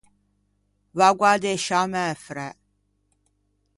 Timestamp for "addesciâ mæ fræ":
1.35-2.47